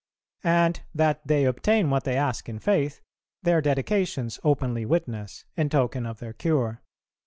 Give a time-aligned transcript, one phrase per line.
[0.43, 3.01] And that they obtain what they ask in faith,
[3.43, 6.81] their dedications openly witness, in token of their cure.